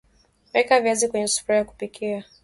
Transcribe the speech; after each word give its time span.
Weka 0.53 0.79
viazi 0.81 1.07
kwenye 1.07 1.27
sufuria 1.27 1.57
ya 1.59 1.63
kupikia 1.65 2.23